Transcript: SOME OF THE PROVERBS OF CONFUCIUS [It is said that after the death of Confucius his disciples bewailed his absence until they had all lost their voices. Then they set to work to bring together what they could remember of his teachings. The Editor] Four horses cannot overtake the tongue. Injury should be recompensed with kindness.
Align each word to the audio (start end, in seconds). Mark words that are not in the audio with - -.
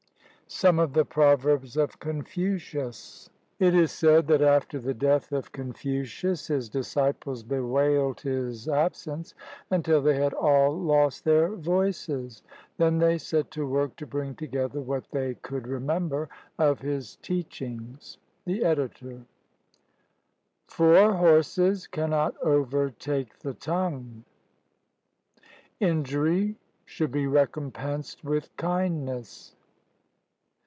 SOME 0.53 0.79
OF 0.79 0.91
THE 0.91 1.05
PROVERBS 1.05 1.77
OF 1.77 1.97
CONFUCIUS 1.99 3.29
[It 3.57 3.73
is 3.73 3.89
said 3.89 4.27
that 4.27 4.41
after 4.41 4.79
the 4.79 4.93
death 4.93 5.31
of 5.31 5.53
Confucius 5.53 6.47
his 6.47 6.67
disciples 6.67 7.41
bewailed 7.41 8.19
his 8.19 8.67
absence 8.67 9.33
until 9.69 10.01
they 10.01 10.17
had 10.19 10.33
all 10.33 10.77
lost 10.77 11.23
their 11.23 11.55
voices. 11.55 12.43
Then 12.75 12.97
they 12.97 13.17
set 13.17 13.49
to 13.51 13.65
work 13.65 13.95
to 13.95 14.05
bring 14.05 14.35
together 14.35 14.81
what 14.81 15.09
they 15.11 15.35
could 15.35 15.67
remember 15.69 16.27
of 16.59 16.81
his 16.81 17.15
teachings. 17.21 18.17
The 18.43 18.65
Editor] 18.65 19.21
Four 20.67 21.13
horses 21.13 21.87
cannot 21.87 22.35
overtake 22.43 23.39
the 23.39 23.53
tongue. 23.53 24.25
Injury 25.79 26.57
should 26.83 27.13
be 27.13 27.25
recompensed 27.25 28.25
with 28.25 28.53
kindness. 28.57 29.55